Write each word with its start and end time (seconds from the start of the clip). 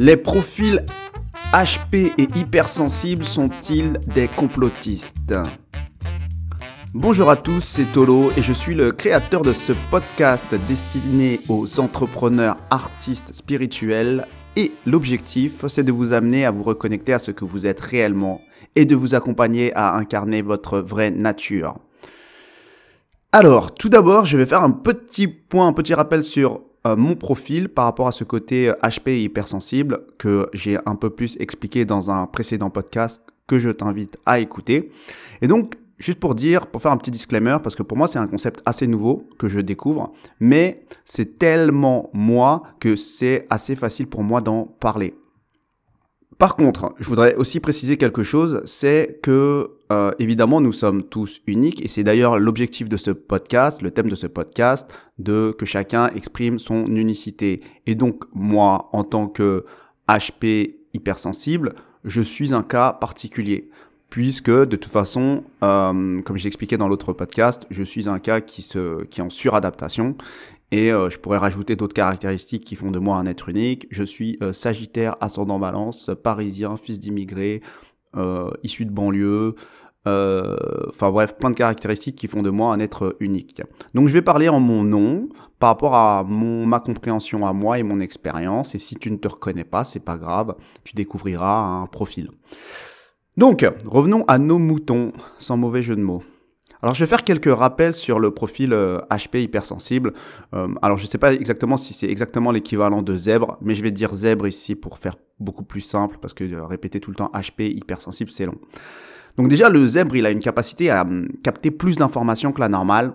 Les 0.00 0.16
profils 0.16 0.86
HP 1.52 2.12
et 2.18 2.28
hypersensibles 2.38 3.24
sont-ils 3.24 3.94
des 4.14 4.28
complotistes 4.28 5.34
Bonjour 6.94 7.30
à 7.30 7.34
tous, 7.34 7.62
c'est 7.62 7.92
Tolo 7.92 8.30
et 8.36 8.42
je 8.42 8.52
suis 8.52 8.76
le 8.76 8.92
créateur 8.92 9.42
de 9.42 9.52
ce 9.52 9.72
podcast 9.90 10.54
destiné 10.68 11.40
aux 11.48 11.80
entrepreneurs, 11.80 12.56
artistes 12.70 13.34
spirituels 13.34 14.28
et 14.54 14.70
l'objectif 14.86 15.66
c'est 15.66 15.82
de 15.82 15.90
vous 15.90 16.12
amener 16.12 16.44
à 16.44 16.52
vous 16.52 16.62
reconnecter 16.62 17.14
à 17.14 17.18
ce 17.18 17.32
que 17.32 17.44
vous 17.44 17.66
êtes 17.66 17.80
réellement 17.80 18.40
et 18.76 18.84
de 18.84 18.94
vous 18.94 19.16
accompagner 19.16 19.74
à 19.74 19.96
incarner 19.96 20.42
votre 20.42 20.78
vraie 20.78 21.10
nature. 21.10 21.76
Alors, 23.32 23.74
tout 23.74 23.88
d'abord, 23.88 24.26
je 24.26 24.36
vais 24.36 24.46
faire 24.46 24.62
un 24.62 24.70
petit 24.70 25.26
point, 25.26 25.66
un 25.66 25.72
petit 25.72 25.92
rappel 25.92 26.22
sur 26.22 26.67
euh, 26.86 26.96
mon 26.96 27.16
profil 27.16 27.68
par 27.68 27.84
rapport 27.86 28.08
à 28.08 28.12
ce 28.12 28.24
côté 28.24 28.70
HP 28.82 29.08
euh, 29.08 29.16
hypersensible 29.16 30.00
que 30.16 30.48
j'ai 30.52 30.78
un 30.86 30.94
peu 30.94 31.10
plus 31.10 31.36
expliqué 31.40 31.84
dans 31.84 32.10
un 32.10 32.26
précédent 32.26 32.70
podcast 32.70 33.22
que 33.46 33.58
je 33.58 33.70
t'invite 33.70 34.18
à 34.26 34.38
écouter. 34.38 34.90
Et 35.42 35.48
donc, 35.48 35.74
juste 35.98 36.20
pour 36.20 36.34
dire, 36.34 36.66
pour 36.66 36.80
faire 36.80 36.92
un 36.92 36.96
petit 36.96 37.10
disclaimer, 37.10 37.56
parce 37.62 37.74
que 37.74 37.82
pour 37.82 37.96
moi 37.96 38.06
c'est 38.06 38.18
un 38.18 38.26
concept 38.28 38.62
assez 38.64 38.86
nouveau 38.86 39.28
que 39.38 39.48
je 39.48 39.60
découvre, 39.60 40.12
mais 40.38 40.84
c'est 41.04 41.38
tellement 41.38 42.10
moi 42.12 42.62
que 42.80 42.94
c'est 42.96 43.46
assez 43.50 43.74
facile 43.74 44.06
pour 44.06 44.22
moi 44.22 44.40
d'en 44.40 44.64
parler. 44.64 45.14
Par 46.38 46.54
contre, 46.54 46.94
je 47.00 47.08
voudrais 47.08 47.34
aussi 47.34 47.58
préciser 47.58 47.96
quelque 47.96 48.22
chose, 48.22 48.62
c'est 48.64 49.18
que 49.24 49.72
euh, 49.90 50.12
évidemment 50.20 50.60
nous 50.60 50.70
sommes 50.70 51.02
tous 51.02 51.42
uniques 51.48 51.84
et 51.84 51.88
c'est 51.88 52.04
d'ailleurs 52.04 52.38
l'objectif 52.38 52.88
de 52.88 52.96
ce 52.96 53.10
podcast, 53.10 53.82
le 53.82 53.90
thème 53.90 54.08
de 54.08 54.14
ce 54.14 54.28
podcast, 54.28 54.88
de 55.18 55.52
que 55.58 55.66
chacun 55.66 56.10
exprime 56.14 56.60
son 56.60 56.86
unicité. 56.94 57.60
Et 57.86 57.96
donc 57.96 58.22
moi, 58.34 58.88
en 58.92 59.02
tant 59.02 59.26
que 59.26 59.64
HP 60.08 60.76
hypersensible, 60.94 61.74
je 62.04 62.22
suis 62.22 62.54
un 62.54 62.62
cas 62.62 62.92
particulier 62.92 63.68
puisque 64.08 64.50
de 64.50 64.76
toute 64.76 64.92
façon, 64.92 65.42
euh, 65.64 66.20
comme 66.20 66.36
j'expliquais 66.36 66.76
dans 66.76 66.88
l'autre 66.88 67.12
podcast, 67.12 67.66
je 67.70 67.82
suis 67.82 68.08
un 68.08 68.20
cas 68.20 68.40
qui, 68.40 68.62
se, 68.62 69.04
qui 69.06 69.20
est 69.20 69.24
en 69.24 69.28
suradaptation 69.28 70.16
et 70.70 70.92
euh, 70.92 71.08
je 71.10 71.18
pourrais 71.18 71.38
rajouter 71.38 71.76
d'autres 71.76 71.94
caractéristiques 71.94 72.64
qui 72.64 72.76
font 72.76 72.90
de 72.90 72.98
moi 72.98 73.16
un 73.16 73.26
être 73.26 73.48
unique. 73.48 73.86
Je 73.90 74.04
suis 74.04 74.36
euh, 74.42 74.52
Sagittaire, 74.52 75.16
ascendant 75.20 75.58
Balance, 75.58 76.10
parisien, 76.22 76.76
fils 76.76 77.00
d'immigré, 77.00 77.62
euh, 78.16 78.50
issu 78.62 78.84
de 78.84 78.90
banlieue. 78.90 79.54
Enfin 80.06 81.10
bref, 81.10 81.36
plein 81.36 81.50
de 81.50 81.54
caractéristiques 81.54 82.16
qui 82.16 82.28
font 82.28 82.42
de 82.42 82.48
moi 82.48 82.72
un 82.72 82.80
être 82.80 83.14
unique. 83.20 83.60
Donc 83.92 84.08
je 84.08 84.14
vais 84.14 84.22
parler 84.22 84.48
en 84.48 84.58
mon 84.58 84.82
nom 84.82 85.28
par 85.58 85.68
rapport 85.68 85.94
à 85.94 86.24
ma 86.24 86.80
compréhension 86.80 87.46
à 87.46 87.52
moi 87.52 87.78
et 87.78 87.82
mon 87.82 88.00
expérience. 88.00 88.74
Et 88.74 88.78
si 88.78 88.96
tu 88.96 89.10
ne 89.10 89.18
te 89.18 89.28
reconnais 89.28 89.64
pas, 89.64 89.84
c'est 89.84 90.00
pas 90.00 90.16
grave, 90.16 90.54
tu 90.82 90.94
découvriras 90.94 91.60
un 91.60 91.86
profil. 91.86 92.30
Donc, 93.36 93.66
revenons 93.84 94.24
à 94.28 94.38
nos 94.38 94.58
moutons, 94.58 95.12
sans 95.36 95.58
mauvais 95.58 95.82
jeu 95.82 95.94
de 95.94 96.02
mots. 96.02 96.22
Alors 96.82 96.94
je 96.94 97.00
vais 97.00 97.08
faire 97.08 97.24
quelques 97.24 97.52
rappels 97.52 97.92
sur 97.92 98.20
le 98.20 98.30
profil 98.30 98.70
HP 98.70 99.36
euh, 99.36 99.38
hypersensible. 99.38 100.12
Euh, 100.54 100.68
alors 100.80 100.96
je 100.96 101.04
ne 101.04 101.08
sais 101.08 101.18
pas 101.18 101.32
exactement 101.32 101.76
si 101.76 101.92
c'est 101.92 102.08
exactement 102.08 102.52
l'équivalent 102.52 103.02
de 103.02 103.16
zèbre, 103.16 103.58
mais 103.60 103.74
je 103.74 103.82
vais 103.82 103.90
dire 103.90 104.14
zèbre 104.14 104.46
ici 104.46 104.74
pour 104.74 104.98
faire 104.98 105.16
beaucoup 105.40 105.64
plus 105.64 105.80
simple 105.80 106.18
parce 106.20 106.34
que 106.34 106.44
euh, 106.44 106.64
répéter 106.64 107.00
tout 107.00 107.10
le 107.10 107.16
temps 107.16 107.30
HP 107.34 107.64
hypersensible 107.64 108.30
c'est 108.30 108.46
long. 108.46 108.58
Donc 109.36 109.48
déjà 109.48 109.68
le 109.68 109.86
zèbre 109.86 110.14
il 110.16 110.26
a 110.26 110.30
une 110.30 110.38
capacité 110.38 110.90
à 110.90 111.02
hum, 111.02 111.28
capter 111.42 111.70
plus 111.70 111.96
d'informations 111.96 112.52
que 112.52 112.60
la 112.60 112.68
normale. 112.68 113.12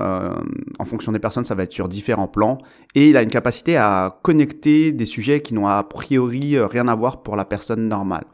en 0.00 0.84
fonction 0.86 1.12
des 1.12 1.18
personnes, 1.18 1.44
ça 1.44 1.54
va 1.54 1.64
être 1.64 1.74
sur 1.74 1.86
différents 1.86 2.26
plans. 2.26 2.56
Et 2.94 3.10
il 3.10 3.18
a 3.18 3.22
une 3.22 3.28
capacité 3.28 3.76
à 3.76 4.18
connecter 4.22 4.92
des 4.92 5.04
sujets 5.04 5.42
qui 5.42 5.52
n'ont 5.52 5.66
a 5.66 5.82
priori 5.82 6.58
rien 6.58 6.88
à 6.88 6.94
voir 6.94 7.22
pour 7.22 7.36
la 7.36 7.44
personne 7.44 7.86
normale. 7.86 8.24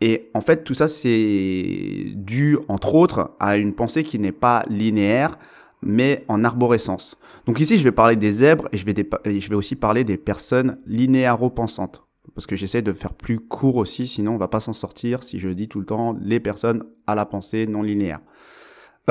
Et 0.00 0.30
en 0.34 0.40
fait, 0.40 0.64
tout 0.64 0.74
ça, 0.74 0.88
c'est 0.88 2.12
dû, 2.14 2.58
entre 2.68 2.94
autres, 2.94 3.32
à 3.40 3.56
une 3.56 3.74
pensée 3.74 4.04
qui 4.04 4.18
n'est 4.18 4.32
pas 4.32 4.64
linéaire, 4.68 5.38
mais 5.82 6.24
en 6.28 6.44
arborescence. 6.44 7.16
Donc 7.46 7.60
ici, 7.60 7.76
je 7.76 7.84
vais 7.84 7.92
parler 7.92 8.16
des 8.16 8.32
zèbres 8.32 8.68
et 8.72 8.78
je 8.78 8.84
vais, 8.84 9.54
aussi 9.54 9.76
parler 9.76 10.04
des 10.04 10.16
personnes 10.16 10.78
linéaro-pensantes. 10.86 12.02
Parce 12.34 12.46
que 12.46 12.56
j'essaie 12.56 12.82
de 12.82 12.92
faire 12.92 13.14
plus 13.14 13.38
court 13.38 13.76
aussi, 13.76 14.08
sinon 14.08 14.34
on 14.34 14.38
va 14.38 14.48
pas 14.48 14.58
s'en 14.58 14.72
sortir 14.72 15.22
si 15.22 15.38
je 15.38 15.50
dis 15.50 15.68
tout 15.68 15.78
le 15.78 15.86
temps 15.86 16.16
les 16.20 16.40
personnes 16.40 16.84
à 17.06 17.14
la 17.14 17.26
pensée 17.26 17.66
non 17.66 17.82
linéaire. 17.82 18.20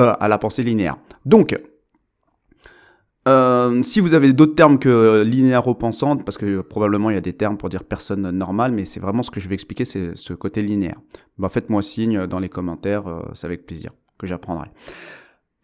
Euh, 0.00 0.12
à 0.18 0.26
la 0.26 0.38
pensée 0.38 0.64
linéaire. 0.64 0.98
Donc, 1.24 1.56
euh, 3.26 3.82
si 3.82 4.00
vous 4.00 4.12
avez 4.14 4.32
d'autres 4.32 4.54
termes 4.54 4.78
que 4.78 5.22
linéaro-pensante, 5.22 6.24
parce 6.24 6.36
que 6.36 6.60
probablement 6.60 7.10
il 7.10 7.14
y 7.14 7.16
a 7.16 7.22
des 7.22 7.32
termes 7.32 7.56
pour 7.56 7.68
dire 7.68 7.84
personne 7.84 8.30
normale, 8.30 8.72
mais 8.72 8.84
c'est 8.84 9.00
vraiment 9.00 9.22
ce 9.22 9.30
que 9.30 9.40
je 9.40 9.48
vais 9.48 9.54
expliquer, 9.54 9.84
c'est 9.84 10.16
ce 10.16 10.34
côté 10.34 10.62
linéaire. 10.62 11.00
Bah, 11.38 11.48
faites-moi 11.48 11.82
signe 11.82 12.26
dans 12.26 12.38
les 12.38 12.50
commentaires, 12.50 13.06
euh, 13.06 13.22
c'est 13.32 13.46
avec 13.46 13.66
plaisir 13.66 13.92
que 14.18 14.26
j'apprendrai. 14.26 14.68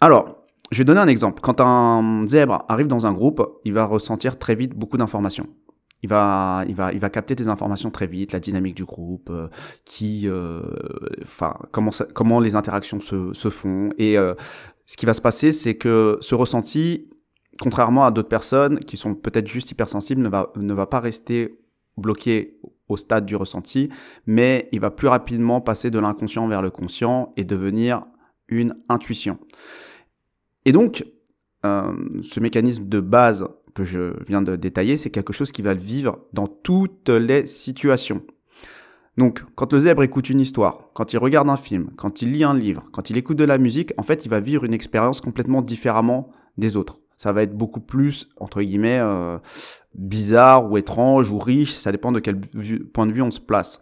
Alors, 0.01 0.45
je 0.71 0.79
vais 0.79 0.85
donner 0.85 1.01
un 1.01 1.09
exemple. 1.09 1.41
Quand 1.43 1.61
un 1.61 2.27
zèbre 2.27 2.65
arrive 2.69 2.87
dans 2.87 3.07
un 3.07 3.13
groupe, 3.13 3.43
il 3.65 3.75
va 3.75 3.85
ressentir 3.85 4.39
très 4.39 4.55
vite 4.55 4.75
beaucoup 4.75 4.97
d'informations. 4.97 5.47
Il 6.03 6.09
va, 6.09 6.65
il 6.67 6.75
va, 6.75 6.95
il 6.95 6.99
va 6.99 7.11
capter 7.11 7.35
des 7.35 7.49
informations 7.49 7.91
très 7.91 8.07
vite, 8.07 8.33
la 8.33 8.41
dynamique 8.41 8.75
du 8.75 8.87
groupe, 8.87 9.29
euh, 9.31 9.49
qui, 9.85 10.27
enfin, 11.23 11.55
comment, 11.73 11.91
comment 12.15 12.41
les 12.41 12.57
interactions 12.57 13.01
se, 13.01 13.35
se 13.35 13.51
font. 13.51 13.91
Et 13.99 14.17
ce 14.87 14.97
qui 14.97 15.05
va 15.05 15.13
se 15.13 15.21
passer, 15.21 15.53
c'est 15.53 15.75
que 15.75 16.17
ce 16.21 16.35
ressenti, 16.35 17.11
contrairement 17.61 18.05
à 18.05 18.11
d'autres 18.11 18.29
personnes 18.29 18.81
qui 18.81 18.97
sont 18.97 19.15
peut-être 19.15 19.47
juste 19.47 19.71
hypersensibles, 19.71 20.23
ne 20.23 20.29
va, 20.29 20.53
ne 20.57 20.73
va 20.73 20.87
pas 20.87 20.99
rester 20.99 21.61
bloqué 21.97 22.59
au 22.89 22.97
stade 22.97 23.27
du 23.27 23.37
ressenti, 23.37 23.91
mais 24.27 24.69
il 24.73 24.81
va 24.81 24.91
plus 24.91 25.07
rapidement 25.07 25.61
passer 25.61 25.91
de 25.91 25.99
l'inconscient 25.99 26.49
vers 26.49 26.63
le 26.63 26.71
conscient 26.71 27.33
et 27.37 27.45
devenir 27.45 28.05
une 28.49 28.77
intuition. 28.89 29.39
Et 30.65 30.73
donc, 30.73 31.05
euh, 31.65 31.93
ce 32.23 32.41
mécanisme 32.41 32.87
de 32.87 33.01
base 33.01 33.47
que 33.75 33.85
je 33.85 34.15
viens 34.27 34.43
de 34.43 34.57
détailler, 34.57 34.97
c'est 34.97 35.11
quelque 35.11 35.33
chose 35.33 35.53
qui 35.53 35.63
va 35.63 35.75
le 35.75 35.81
vivre 35.81 36.19
dans 36.33 36.49
toutes 36.49 37.11
les 37.11 37.47
situations. 37.47 38.23
Donc, 39.19 39.45
quand 39.55 39.73
le 39.73 39.81
zèbre 39.81 40.03
écoute 40.03 40.31
une 40.31 40.41
histoire, 40.41 40.91
quand 40.95 41.13
il 41.13 41.19
regarde 41.19 41.51
un 41.51 41.57
film, 41.57 41.91
quand 41.97 42.23
il 42.23 42.33
lit 42.33 42.43
un 42.43 42.55
livre, 42.55 42.87
quand 42.91 43.11
il 43.11 43.19
écoute 43.19 43.37
de 43.37 43.45
la 43.45 43.59
musique, 43.59 43.93
en 43.99 44.03
fait, 44.03 44.25
il 44.25 44.31
va 44.31 44.41
vivre 44.41 44.65
une 44.65 44.73
expérience 44.73 45.21
complètement 45.21 45.61
différemment 45.61 46.31
des 46.57 46.77
autres 46.77 47.01
ça 47.21 47.33
va 47.33 47.43
être 47.43 47.55
beaucoup 47.55 47.81
plus, 47.81 48.31
entre 48.39 48.63
guillemets, 48.63 48.99
euh, 48.99 49.37
bizarre 49.95 50.73
ou 50.73 50.79
étrange 50.79 51.31
ou 51.31 51.37
riche, 51.37 51.73
ça 51.73 51.93
dépend 51.93 52.13
de 52.13 52.19
quel 52.19 52.41
point 52.95 53.07
de 53.07 53.13
vue 53.13 53.21
on 53.21 53.31
se 53.31 53.41
place. 53.41 53.79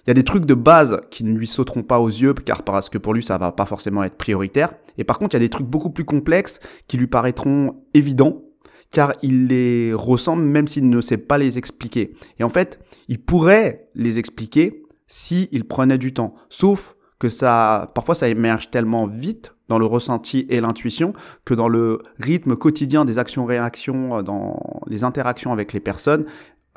Il 0.00 0.08
y 0.08 0.10
a 0.10 0.14
des 0.14 0.24
trucs 0.24 0.46
de 0.46 0.54
base 0.54 1.00
qui 1.08 1.22
ne 1.22 1.38
lui 1.38 1.46
sauteront 1.46 1.84
pas 1.84 2.00
aux 2.00 2.08
yeux, 2.08 2.34
car 2.34 2.64
parce 2.64 2.90
que 2.90 2.98
pour 2.98 3.14
lui, 3.14 3.22
ça 3.22 3.38
va 3.38 3.52
pas 3.52 3.66
forcément 3.66 4.02
être 4.02 4.16
prioritaire. 4.16 4.74
Et 4.98 5.04
par 5.04 5.20
contre, 5.20 5.36
il 5.36 5.38
y 5.38 5.42
a 5.42 5.46
des 5.46 5.48
trucs 5.48 5.68
beaucoup 5.68 5.90
plus 5.90 6.04
complexes 6.04 6.58
qui 6.88 6.96
lui 6.96 7.06
paraîtront 7.06 7.84
évidents, 7.94 8.42
car 8.90 9.12
il 9.22 9.46
les 9.46 9.94
ressent 9.94 10.34
même 10.34 10.66
s'il 10.66 10.88
ne 10.88 11.00
sait 11.00 11.18
pas 11.18 11.38
les 11.38 11.58
expliquer. 11.58 12.14
Et 12.40 12.42
en 12.42 12.48
fait, 12.48 12.80
il 13.06 13.22
pourrait 13.22 13.90
les 13.94 14.18
expliquer 14.18 14.82
s'il 15.06 15.64
prenait 15.68 15.98
du 15.98 16.12
temps. 16.12 16.34
Sauf 16.48 16.96
que 17.22 17.28
ça, 17.28 17.86
parfois 17.94 18.16
ça 18.16 18.26
émerge 18.28 18.72
tellement 18.72 19.06
vite 19.06 19.54
dans 19.68 19.78
le 19.78 19.84
ressenti 19.84 20.44
et 20.48 20.60
l'intuition 20.60 21.12
que 21.44 21.54
dans 21.54 21.68
le 21.68 22.00
rythme 22.18 22.56
quotidien 22.56 23.04
des 23.04 23.16
actions-réactions, 23.20 24.18
euh, 24.18 24.22
dans 24.22 24.58
les 24.88 25.04
interactions 25.04 25.52
avec 25.52 25.72
les 25.72 25.78
personnes, 25.78 26.24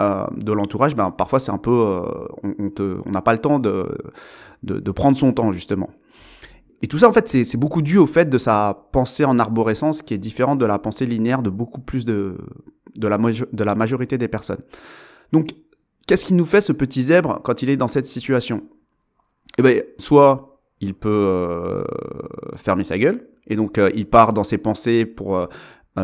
euh, 0.01 0.27
de 0.37 0.51
l'entourage, 0.51 0.95
ben, 0.95 1.09
parfois 1.09 1.39
c'est 1.39 1.49
un 1.49 1.57
peu, 1.57 1.71
euh, 1.71 3.01
on 3.05 3.09
n'a 3.09 3.23
pas 3.23 3.33
le 3.33 3.39
temps 3.39 3.57
de, 3.57 3.97
de, 4.61 4.91
prendre 4.91 5.17
son 5.17 5.33
temps 5.33 5.51
justement. 5.51 5.89
Et 6.83 6.87
tout 6.87 6.99
ça 6.99 7.09
en 7.09 7.13
fait 7.13 7.27
c'est 7.27 7.57
beaucoup 7.57 7.81
dû 7.81 7.97
au 7.97 8.05
fait 8.05 8.29
de 8.29 8.37
sa 8.37 8.87
pensée 8.91 9.25
en 9.25 9.39
arborescence 9.39 10.03
qui 10.03 10.13
est 10.13 10.19
différente 10.19 10.59
de 10.59 10.65
la 10.65 10.77
pensée 10.77 11.07
linéaire 11.07 11.41
de 11.41 11.49
beaucoup 11.49 11.81
plus 11.81 12.05
de, 12.05 12.37
la, 13.01 13.17
de 13.17 13.63
la 13.63 13.73
majorité 13.73 14.19
des 14.19 14.27
personnes. 14.27 14.61
Donc 15.31 15.55
qu'est-ce 16.05 16.23
qui 16.25 16.35
nous 16.35 16.45
fait 16.45 16.61
ce 16.61 16.71
petit 16.71 17.01
zèbre 17.01 17.41
quand 17.43 17.63
il 17.63 17.71
est 17.71 17.77
dans 17.77 17.87
cette 17.87 18.05
situation? 18.05 18.61
Eh 19.57 19.61
ben, 19.61 19.83
soit 19.97 20.59
il 20.81 20.93
peut 20.93 21.09
euh, 21.09 21.83
fermer 22.55 22.83
sa 22.83 22.97
gueule, 22.97 23.27
et 23.47 23.55
donc 23.55 23.77
euh, 23.77 23.89
il 23.95 24.07
part 24.07 24.33
dans 24.33 24.43
ses 24.43 24.57
pensées 24.57 25.05
pour 25.05 25.37
euh, 25.37 25.47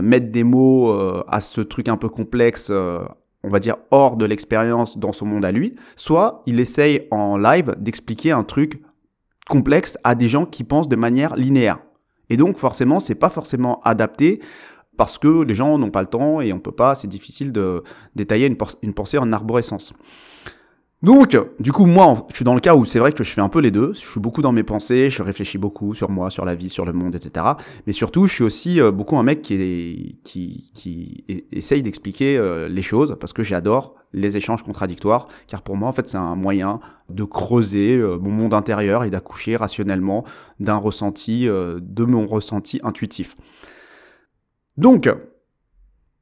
mettre 0.01 0.31
des 0.31 0.43
mots 0.43 0.93
à 1.27 1.41
ce 1.41 1.59
truc 1.59 1.89
un 1.89 1.97
peu 1.97 2.07
complexe, 2.07 2.71
on 2.71 3.49
va 3.49 3.59
dire 3.59 3.75
hors 3.91 4.15
de 4.15 4.23
l'expérience 4.23 4.97
dans 4.97 5.11
son 5.11 5.25
monde 5.25 5.43
à 5.43 5.51
lui, 5.51 5.75
soit 5.97 6.43
il 6.45 6.61
essaye 6.61 7.09
en 7.11 7.37
live 7.37 7.75
d'expliquer 7.77 8.31
un 8.31 8.45
truc 8.45 8.81
complexe 9.49 9.97
à 10.05 10.15
des 10.15 10.29
gens 10.29 10.45
qui 10.45 10.63
pensent 10.63 10.87
de 10.87 10.95
manière 10.95 11.35
linéaire. 11.35 11.79
Et 12.29 12.37
donc 12.37 12.55
forcément, 12.55 13.01
c'est 13.01 13.15
pas 13.15 13.29
forcément 13.29 13.81
adapté 13.83 14.39
parce 14.95 15.17
que 15.17 15.43
les 15.43 15.55
gens 15.55 15.77
n'ont 15.77 15.91
pas 15.91 16.01
le 16.01 16.07
temps 16.07 16.39
et 16.39 16.53
on 16.53 16.59
peut 16.59 16.71
pas, 16.71 16.95
c'est 16.95 17.09
difficile 17.09 17.51
de 17.51 17.83
détailler 18.15 18.47
une 18.81 18.93
pensée 18.93 19.17
en 19.17 19.33
arborescence. 19.33 19.91
Donc, 21.03 21.35
du 21.59 21.71
coup, 21.71 21.87
moi, 21.87 22.27
je 22.29 22.35
suis 22.35 22.45
dans 22.45 22.53
le 22.53 22.59
cas 22.59 22.75
où 22.75 22.85
c'est 22.85 22.99
vrai 22.99 23.11
que 23.11 23.23
je 23.23 23.31
fais 23.31 23.41
un 23.41 23.49
peu 23.49 23.59
les 23.59 23.71
deux. 23.71 23.91
Je 23.93 23.99
suis 23.99 24.19
beaucoup 24.19 24.43
dans 24.43 24.51
mes 24.51 24.61
pensées, 24.61 25.09
je 25.09 25.23
réfléchis 25.23 25.57
beaucoup 25.57 25.95
sur 25.95 26.11
moi, 26.11 26.29
sur 26.29 26.45
la 26.45 26.53
vie, 26.53 26.69
sur 26.69 26.85
le 26.85 26.93
monde, 26.93 27.15
etc. 27.15 27.43
Mais 27.87 27.93
surtout, 27.93 28.27
je 28.27 28.33
suis 28.33 28.43
aussi 28.43 28.79
euh, 28.79 28.91
beaucoup 28.91 29.17
un 29.17 29.23
mec 29.23 29.41
qui, 29.41 29.55
est, 29.55 30.15
qui, 30.23 30.69
qui 30.75 31.25
essaye 31.51 31.81
d'expliquer 31.81 32.37
euh, 32.37 32.69
les 32.69 32.83
choses 32.83 33.17
parce 33.19 33.33
que 33.33 33.41
j'adore 33.41 33.95
les 34.13 34.37
échanges 34.37 34.61
contradictoires. 34.61 35.27
Car 35.47 35.63
pour 35.63 35.75
moi, 35.75 35.89
en 35.89 35.91
fait, 35.91 36.07
c'est 36.07 36.17
un 36.17 36.35
moyen 36.35 36.79
de 37.09 37.23
creuser 37.23 37.95
euh, 37.95 38.19
mon 38.19 38.29
monde 38.29 38.53
intérieur 38.53 39.03
et 39.03 39.09
d'accoucher 39.09 39.55
rationnellement 39.55 40.23
d'un 40.59 40.77
ressenti, 40.77 41.45
de 41.47 42.03
mon 42.03 42.27
ressenti 42.27 42.79
intuitif. 42.83 43.35
Donc, 44.77 45.09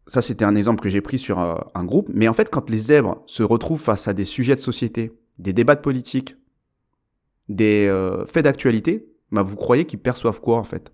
ça 0.09 0.21
c'était 0.21 0.43
un 0.43 0.55
exemple 0.55 0.81
que 0.81 0.89
j'ai 0.89 1.01
pris 1.01 1.19
sur 1.19 1.39
euh, 1.39 1.55
un 1.75 1.85
groupe, 1.85 2.09
mais 2.13 2.27
en 2.27 2.33
fait 2.33 2.49
quand 2.49 2.69
les 2.69 2.77
zèbres 2.77 3.21
se 3.27 3.43
retrouvent 3.43 3.79
face 3.79 4.07
à 4.07 4.13
des 4.13 4.25
sujets 4.25 4.55
de 4.55 4.59
société, 4.59 5.13
des 5.37 5.53
débats 5.53 5.75
de 5.75 5.81
politique, 5.81 6.35
des 7.47 7.87
euh, 7.87 8.25
faits 8.25 8.43
d'actualité, 8.43 9.07
bah 9.31 9.43
vous 9.43 9.55
croyez 9.55 9.85
qu'ils 9.85 9.99
perçoivent 9.99 10.41
quoi 10.41 10.57
en 10.57 10.63
fait? 10.63 10.91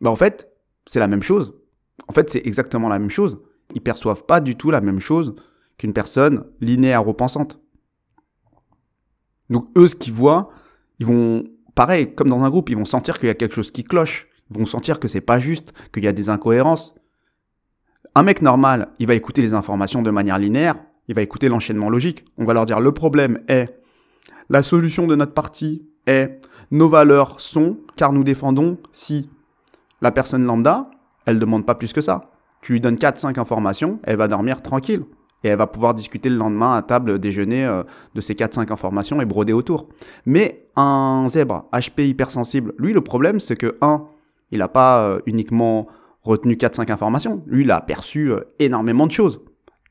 Bah 0.00 0.10
en 0.10 0.16
fait, 0.16 0.52
c'est 0.86 1.00
la 1.00 1.08
même 1.08 1.22
chose. 1.22 1.54
En 2.08 2.12
fait, 2.12 2.30
c'est 2.30 2.46
exactement 2.46 2.88
la 2.88 2.98
même 2.98 3.10
chose. 3.10 3.40
Ils 3.74 3.80
perçoivent 3.80 4.24
pas 4.24 4.40
du 4.40 4.56
tout 4.56 4.70
la 4.70 4.82
même 4.82 5.00
chose 5.00 5.34
qu'une 5.78 5.94
personne 5.94 6.44
linéaire 6.60 7.04
repensante. 7.04 7.60
Donc 9.48 9.68
eux, 9.78 9.88
ce 9.88 9.94
qu'ils 9.94 10.12
voient, 10.12 10.50
ils 10.98 11.06
vont, 11.06 11.44
pareil, 11.74 12.14
comme 12.14 12.28
dans 12.28 12.42
un 12.42 12.50
groupe, 12.50 12.68
ils 12.68 12.76
vont 12.76 12.84
sentir 12.84 13.18
qu'il 13.18 13.28
y 13.28 13.30
a 13.30 13.34
quelque 13.34 13.54
chose 13.54 13.70
qui 13.70 13.84
cloche. 13.84 14.28
Ils 14.50 14.58
vont 14.58 14.66
sentir 14.66 15.00
que 15.00 15.08
c'est 15.08 15.20
pas 15.22 15.38
juste, 15.38 15.72
qu'il 15.92 16.04
y 16.04 16.08
a 16.08 16.12
des 16.12 16.28
incohérences. 16.28 16.94
Un 18.16 18.22
mec 18.22 18.42
normal, 18.42 18.90
il 19.00 19.08
va 19.08 19.14
écouter 19.14 19.42
les 19.42 19.54
informations 19.54 20.00
de 20.00 20.10
manière 20.10 20.38
linéaire, 20.38 20.76
il 21.08 21.16
va 21.16 21.22
écouter 21.22 21.48
l'enchaînement 21.48 21.90
logique. 21.90 22.24
On 22.38 22.44
va 22.44 22.54
leur 22.54 22.64
dire 22.64 22.78
le 22.78 22.92
problème 22.92 23.40
est, 23.48 23.76
la 24.50 24.62
solution 24.62 25.08
de 25.08 25.16
notre 25.16 25.34
parti 25.34 25.88
est, 26.06 26.40
nos 26.70 26.88
valeurs 26.88 27.40
sont, 27.40 27.78
car 27.96 28.12
nous 28.12 28.22
défendons 28.22 28.78
si. 28.92 29.28
La 30.00 30.12
personne 30.12 30.44
lambda, 30.44 30.90
elle 31.26 31.40
demande 31.40 31.66
pas 31.66 31.74
plus 31.74 31.92
que 31.92 32.00
ça. 32.00 32.20
Tu 32.60 32.74
lui 32.74 32.80
donnes 32.80 32.94
4-5 32.94 33.40
informations, 33.40 33.98
elle 34.04 34.16
va 34.16 34.28
dormir 34.28 34.62
tranquille. 34.62 35.02
Et 35.42 35.48
elle 35.48 35.58
va 35.58 35.66
pouvoir 35.66 35.92
discuter 35.92 36.28
le 36.28 36.36
lendemain 36.36 36.72
à 36.72 36.82
table 36.82 37.18
déjeuner 37.18 37.66
euh, 37.66 37.82
de 38.14 38.20
ces 38.20 38.34
4-5 38.34 38.72
informations 38.72 39.20
et 39.20 39.24
broder 39.24 39.52
autour. 39.52 39.88
Mais 40.24 40.68
un 40.76 41.26
zèbre 41.28 41.66
HP 41.72 42.06
hypersensible, 42.06 42.74
lui 42.78 42.92
le 42.92 43.00
problème 43.00 43.40
c'est 43.40 43.56
que 43.56 43.76
1. 43.80 44.06
Il 44.52 44.58
n'a 44.58 44.68
pas 44.68 45.02
euh, 45.02 45.20
uniquement 45.26 45.88
retenu 46.24 46.54
4-5 46.54 46.90
informations. 46.90 47.42
Lui, 47.46 47.62
il 47.62 47.70
a 47.70 47.80
perçu 47.80 48.32
euh, 48.32 48.40
énormément 48.58 49.06
de 49.06 49.12
choses. 49.12 49.40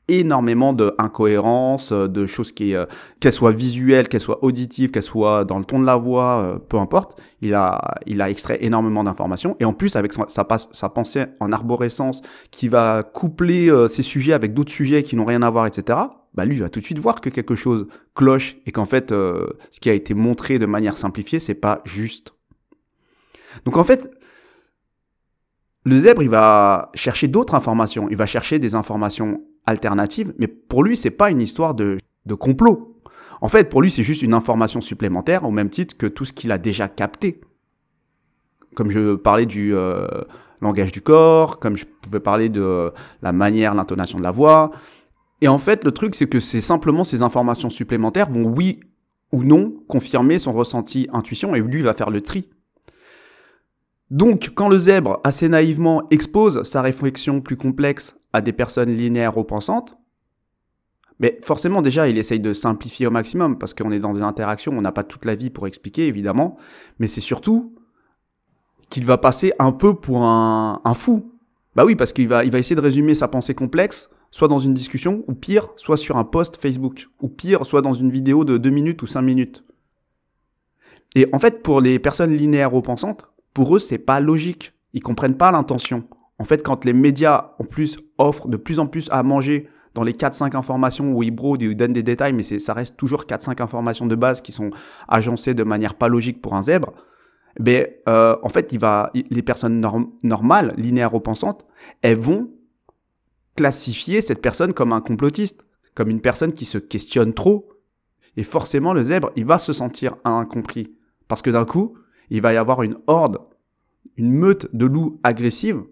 Énormément 0.06 0.74
d'incohérences, 0.74 1.92
euh, 1.92 2.08
de 2.08 2.26
choses 2.26 2.52
qui, 2.52 2.74
euh, 2.74 2.84
qu'elles 3.20 3.32
soient 3.32 3.52
visuelles, 3.52 4.08
qu'elles 4.08 4.20
soient 4.20 4.44
auditives, 4.44 4.90
qu'elles 4.90 5.02
soient 5.02 5.46
dans 5.46 5.58
le 5.58 5.64
ton 5.64 5.78
de 5.78 5.86
la 5.86 5.96
voix, 5.96 6.60
peu 6.68 6.76
importe. 6.76 7.18
Il 7.40 7.54
a, 7.54 7.94
il 8.04 8.20
a 8.20 8.28
extrait 8.28 8.58
énormément 8.60 9.04
d'informations. 9.04 9.56
Et 9.60 9.64
en 9.64 9.72
plus, 9.72 9.96
avec 9.96 10.12
sa, 10.12 10.26
sa, 10.28 10.88
pensée 10.90 11.24
en 11.40 11.52
arborescence, 11.52 12.20
qui 12.50 12.68
va 12.68 13.02
coupler 13.02 13.72
ces 13.88 14.02
sujets 14.02 14.34
avec 14.34 14.52
d'autres 14.52 14.72
sujets 14.72 15.02
qui 15.04 15.16
n'ont 15.16 15.24
rien 15.24 15.42
à 15.42 15.48
voir, 15.48 15.66
etc., 15.66 15.98
bah 16.34 16.44
lui, 16.44 16.56
il 16.56 16.60
va 16.60 16.68
tout 16.68 16.80
de 16.80 16.84
suite 16.84 16.98
voir 16.98 17.20
que 17.20 17.30
quelque 17.30 17.54
chose 17.54 17.86
cloche 18.14 18.56
et 18.66 18.72
qu'en 18.72 18.84
fait, 18.84 19.10
ce 19.10 19.80
qui 19.80 19.88
a 19.88 19.94
été 19.94 20.12
montré 20.12 20.58
de 20.58 20.66
manière 20.66 20.96
simplifiée, 20.96 21.38
c'est 21.38 21.54
pas 21.54 21.80
juste. 21.84 22.34
Donc 23.64 23.76
en 23.76 23.84
fait, 23.84 24.10
le 25.84 25.98
zèbre, 25.98 26.22
il 26.22 26.30
va 26.30 26.90
chercher 26.94 27.28
d'autres 27.28 27.54
informations, 27.54 28.08
il 28.10 28.16
va 28.16 28.26
chercher 28.26 28.58
des 28.58 28.74
informations 28.74 29.42
alternatives, 29.66 30.32
mais 30.38 30.46
pour 30.46 30.82
lui, 30.82 30.96
c'est 30.96 31.10
pas 31.10 31.30
une 31.30 31.42
histoire 31.42 31.74
de, 31.74 31.98
de 32.26 32.34
complot. 32.34 33.00
En 33.40 33.48
fait, 33.48 33.68
pour 33.68 33.82
lui, 33.82 33.90
c'est 33.90 34.02
juste 34.02 34.22
une 34.22 34.32
information 34.32 34.80
supplémentaire, 34.80 35.44
au 35.44 35.50
même 35.50 35.68
titre 35.68 35.96
que 35.96 36.06
tout 36.06 36.24
ce 36.24 36.32
qu'il 36.32 36.52
a 36.52 36.58
déjà 36.58 36.88
capté. 36.88 37.40
Comme 38.74 38.90
je 38.90 39.14
parlais 39.14 39.46
du 39.46 39.74
euh, 39.74 40.06
langage 40.62 40.92
du 40.92 41.02
corps, 41.02 41.58
comme 41.58 41.76
je 41.76 41.84
pouvais 41.84 42.20
parler 42.20 42.48
de 42.48 42.90
la 43.20 43.32
manière, 43.32 43.74
l'intonation 43.74 44.18
de 44.18 44.22
la 44.22 44.30
voix. 44.30 44.70
Et 45.42 45.48
en 45.48 45.58
fait, 45.58 45.84
le 45.84 45.92
truc, 45.92 46.14
c'est 46.14 46.26
que 46.26 46.40
c'est 46.40 46.62
simplement 46.62 47.04
ces 47.04 47.20
informations 47.20 47.68
supplémentaires 47.68 48.30
vont, 48.30 48.46
oui 48.46 48.80
ou 49.32 49.44
non, 49.44 49.74
confirmer 49.88 50.38
son 50.38 50.52
ressenti 50.52 51.08
intuition, 51.12 51.54
et 51.54 51.60
lui 51.60 51.82
va 51.82 51.92
faire 51.92 52.10
le 52.10 52.22
tri. 52.22 52.48
Donc, 54.10 54.50
quand 54.54 54.68
le 54.68 54.78
zèbre, 54.78 55.20
assez 55.24 55.48
naïvement, 55.48 56.06
expose 56.10 56.62
sa 56.62 56.82
réflexion 56.82 57.40
plus 57.40 57.56
complexe 57.56 58.16
à 58.32 58.40
des 58.40 58.52
personnes 58.52 58.94
linéaires 58.94 59.38
ou 59.38 59.44
pensantes, 59.44 59.96
mais 61.20 61.38
forcément, 61.42 61.80
déjà, 61.80 62.08
il 62.08 62.18
essaye 62.18 62.40
de 62.40 62.52
simplifier 62.52 63.06
au 63.06 63.10
maximum, 63.10 63.58
parce 63.58 63.72
qu'on 63.72 63.92
est 63.92 64.00
dans 64.00 64.12
des 64.12 64.22
interactions, 64.22 64.72
on 64.76 64.82
n'a 64.82 64.92
pas 64.92 65.04
toute 65.04 65.24
la 65.24 65.34
vie 65.34 65.50
pour 65.50 65.66
expliquer, 65.66 66.06
évidemment, 66.06 66.56
mais 66.98 67.06
c'est 67.06 67.20
surtout 67.20 67.74
qu'il 68.90 69.06
va 69.06 69.16
passer 69.16 69.52
un 69.58 69.72
peu 69.72 69.94
pour 69.94 70.24
un, 70.24 70.94
fou. 70.94 71.32
Bah 71.76 71.84
oui, 71.84 71.96
parce 71.96 72.12
qu'il 72.12 72.28
va, 72.28 72.44
il 72.44 72.50
va 72.50 72.58
essayer 72.58 72.76
de 72.76 72.80
résumer 72.80 73.14
sa 73.14 73.28
pensée 73.28 73.54
complexe, 73.54 74.10
soit 74.30 74.48
dans 74.48 74.58
une 74.58 74.74
discussion, 74.74 75.24
ou 75.28 75.34
pire, 75.34 75.68
soit 75.76 75.96
sur 75.96 76.16
un 76.16 76.24
post 76.24 76.60
Facebook, 76.60 77.06
ou 77.20 77.28
pire, 77.28 77.64
soit 77.64 77.82
dans 77.82 77.92
une 77.92 78.10
vidéo 78.10 78.44
de 78.44 78.58
2 78.58 78.70
minutes 78.70 79.02
ou 79.02 79.06
5 79.06 79.22
minutes. 79.22 79.64
Et 81.14 81.28
en 81.32 81.38
fait, 81.38 81.62
pour 81.62 81.80
les 81.80 82.00
personnes 82.00 82.36
linéaires 82.36 82.74
ou 82.74 82.82
pensantes, 82.82 83.30
pour 83.54 83.76
eux, 83.76 83.78
c'est 83.78 83.98
pas 83.98 84.20
logique. 84.20 84.72
Ils 84.92 85.00
comprennent 85.00 85.36
pas 85.36 85.50
l'intention. 85.50 86.04
En 86.38 86.44
fait, 86.44 86.62
quand 86.62 86.84
les 86.84 86.92
médias, 86.92 87.52
en 87.58 87.64
plus, 87.64 87.96
offrent 88.18 88.48
de 88.48 88.56
plus 88.56 88.78
en 88.78 88.86
plus 88.86 89.08
à 89.10 89.22
manger 89.22 89.68
dans 89.94 90.02
les 90.02 90.12
4-5 90.12 90.56
informations 90.56 91.12
où 91.12 91.22
ils 91.22 91.30
brodent 91.30 91.62
et 91.62 91.66
ils 91.66 91.76
donnent 91.76 91.92
des 91.92 92.02
détails, 92.02 92.32
mais 92.32 92.42
ça 92.42 92.74
reste 92.74 92.96
toujours 92.96 93.24
4-5 93.24 93.62
informations 93.62 94.06
de 94.06 94.16
base 94.16 94.42
qui 94.42 94.50
sont 94.50 94.70
agencées 95.08 95.54
de 95.54 95.62
manière 95.62 95.94
pas 95.94 96.08
logique 96.08 96.42
pour 96.42 96.54
un 96.54 96.62
zèbre, 96.62 96.92
ben, 97.60 97.86
euh, 98.08 98.36
en 98.42 98.48
fait, 98.48 98.72
il 98.72 98.80
va, 98.80 99.10
les 99.14 99.42
personnes 99.42 99.80
normales, 100.24 100.72
linéaires 100.76 101.14
ou 101.14 101.20
pensantes, 101.20 101.64
elles 102.02 102.18
vont 102.18 102.50
classifier 103.56 104.20
cette 104.20 104.42
personne 104.42 104.72
comme 104.72 104.92
un 104.92 105.00
complotiste, 105.00 105.64
comme 105.94 106.10
une 106.10 106.20
personne 106.20 106.52
qui 106.52 106.64
se 106.64 106.78
questionne 106.78 107.32
trop. 107.32 107.68
Et 108.36 108.42
forcément, 108.42 108.92
le 108.92 109.04
zèbre, 109.04 109.30
il 109.36 109.44
va 109.44 109.58
se 109.58 109.72
sentir 109.72 110.16
incompris. 110.24 110.96
Parce 111.28 111.42
que 111.42 111.50
d'un 111.50 111.64
coup, 111.64 111.96
il 112.30 112.40
va 112.40 112.52
y 112.52 112.56
avoir 112.56 112.82
une 112.82 112.96
horde, 113.06 113.38
une 114.16 114.32
meute 114.32 114.74
de 114.74 114.86
loups 114.86 115.20
agressives 115.22 115.82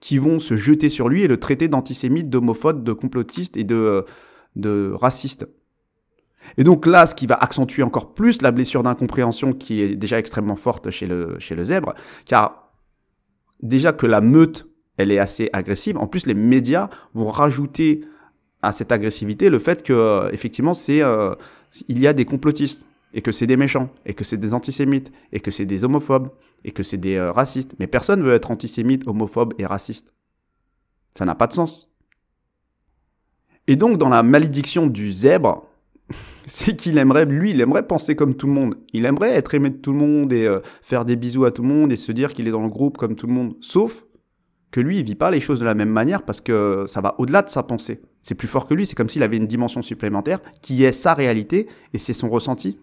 qui 0.00 0.18
vont 0.18 0.38
se 0.38 0.56
jeter 0.56 0.88
sur 0.88 1.08
lui 1.08 1.22
et 1.22 1.28
le 1.28 1.38
traiter 1.38 1.68
d'antisémite, 1.68 2.30
d'homophobe, 2.30 2.84
de 2.84 2.92
complotiste 2.92 3.56
et 3.56 3.64
de, 3.64 4.04
de 4.56 4.92
raciste. 4.94 5.48
Et 6.56 6.64
donc 6.64 6.86
là, 6.86 7.06
ce 7.06 7.14
qui 7.14 7.26
va 7.26 7.34
accentuer 7.34 7.82
encore 7.82 8.14
plus 8.14 8.42
la 8.42 8.50
blessure 8.50 8.82
d'incompréhension 8.82 9.52
qui 9.52 9.82
est 9.82 9.96
déjà 9.96 10.18
extrêmement 10.18 10.56
forte 10.56 10.90
chez 10.90 11.06
le, 11.06 11.36
chez 11.38 11.54
le 11.54 11.64
zèbre, 11.64 11.94
car 12.24 12.72
déjà 13.62 13.92
que 13.92 14.06
la 14.06 14.20
meute, 14.20 14.68
elle 14.96 15.12
est 15.12 15.18
assez 15.18 15.50
agressive, 15.52 15.98
en 15.98 16.06
plus 16.06 16.26
les 16.26 16.34
médias 16.34 16.88
vont 17.14 17.28
rajouter 17.28 18.04
à 18.62 18.72
cette 18.72 18.92
agressivité 18.92 19.50
le 19.50 19.58
fait 19.58 19.82
que 19.82 19.92
euh, 19.92 20.30
effectivement 20.32 20.74
c'est 20.74 21.00
euh, 21.00 21.34
il 21.86 22.00
y 22.00 22.08
a 22.08 22.12
des 22.12 22.24
complotistes 22.24 22.84
et 23.14 23.22
que 23.22 23.32
c'est 23.32 23.46
des 23.46 23.56
méchants, 23.56 23.90
et 24.04 24.14
que 24.14 24.24
c'est 24.24 24.36
des 24.36 24.54
antisémites, 24.54 25.10
et 25.32 25.40
que 25.40 25.50
c'est 25.50 25.66
des 25.66 25.84
homophobes, 25.84 26.30
et 26.64 26.72
que 26.72 26.82
c'est 26.82 26.98
des 26.98 27.16
euh, 27.16 27.32
racistes. 27.32 27.74
Mais 27.78 27.86
personne 27.86 28.22
veut 28.22 28.34
être 28.34 28.50
antisémite, 28.50 29.06
homophobe 29.06 29.54
et 29.58 29.66
raciste. 29.66 30.12
Ça 31.12 31.24
n'a 31.24 31.34
pas 31.34 31.46
de 31.46 31.52
sens. 31.52 31.90
Et 33.66 33.76
donc, 33.76 33.98
dans 33.98 34.08
la 34.08 34.22
malédiction 34.22 34.86
du 34.86 35.12
zèbre, 35.12 35.66
c'est 36.46 36.76
qu'il 36.76 36.98
aimerait, 36.98 37.24
lui, 37.24 37.50
il 37.50 37.60
aimerait 37.60 37.86
penser 37.86 38.14
comme 38.16 38.34
tout 38.34 38.46
le 38.46 38.52
monde. 38.52 38.76
Il 38.92 39.06
aimerait 39.06 39.34
être 39.34 39.54
aimé 39.54 39.70
de 39.70 39.76
tout 39.76 39.92
le 39.92 39.98
monde 39.98 40.32
et 40.32 40.46
euh, 40.46 40.60
faire 40.82 41.04
des 41.04 41.16
bisous 41.16 41.44
à 41.44 41.50
tout 41.50 41.62
le 41.62 41.68
monde 41.68 41.92
et 41.92 41.96
se 41.96 42.12
dire 42.12 42.32
qu'il 42.32 42.48
est 42.48 42.52
dans 42.52 42.62
le 42.62 42.68
groupe 42.68 42.98
comme 42.98 43.14
tout 43.14 43.26
le 43.26 43.32
monde. 43.32 43.56
Sauf 43.60 44.04
que 44.70 44.80
lui, 44.80 44.98
il 44.98 45.04
vit 45.04 45.14
pas 45.14 45.30
les 45.30 45.40
choses 45.40 45.60
de 45.60 45.64
la 45.64 45.74
même 45.74 45.90
manière 45.90 46.22
parce 46.22 46.40
que 46.40 46.84
ça 46.86 47.00
va 47.00 47.14
au-delà 47.18 47.42
de 47.42 47.48
sa 47.48 47.62
pensée. 47.62 48.02
C'est 48.22 48.34
plus 48.34 48.48
fort 48.48 48.66
que 48.66 48.74
lui. 48.74 48.86
C'est 48.86 48.94
comme 48.94 49.08
s'il 49.08 49.22
avait 49.22 49.38
une 49.38 49.46
dimension 49.46 49.80
supplémentaire 49.80 50.40
qui 50.60 50.84
est 50.84 50.92
sa 50.92 51.14
réalité 51.14 51.68
et 51.94 51.98
c'est 51.98 52.12
son 52.12 52.28
ressenti. 52.28 52.78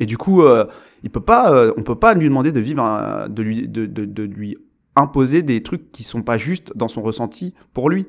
Et 0.00 0.06
du 0.06 0.18
coup, 0.18 0.42
euh, 0.42 0.66
il 1.02 1.10
peut 1.10 1.20
pas, 1.20 1.52
euh, 1.52 1.72
on 1.76 1.82
peut 1.82 1.94
pas 1.94 2.14
lui 2.14 2.26
demander 2.26 2.52
de 2.52 2.60
vivre, 2.60 3.28
de 3.28 3.42
lui, 3.42 4.56
imposer 4.94 5.42
des 5.42 5.62
trucs 5.62 5.92
qui 5.92 6.04
sont 6.04 6.22
pas 6.22 6.38
justes 6.38 6.72
dans 6.74 6.88
son 6.88 7.02
ressenti 7.02 7.54
pour 7.74 7.90
lui. 7.90 8.06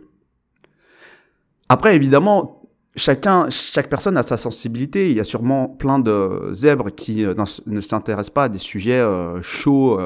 Après, 1.70 1.96
évidemment, 1.96 2.62
chacun, 2.96 3.50
chaque 3.50 3.89
personne 3.89 4.15
a 4.15 4.24
sa 4.24 4.38
sensibilité. 4.38 5.12
Il 5.12 5.17
y 5.17 5.20
a 5.20 5.25
sûrement 5.25 5.67
plein 5.67 6.00
de 6.00 6.50
zèbres 6.53 6.89
qui 6.91 7.25
euh, 7.25 7.36
ne 7.65 7.82
s'intéressent 7.82 8.34
pas 8.34 8.46
à 8.46 8.50
des 8.50 8.58
sujets 8.58 9.03
chauds, 9.41 10.00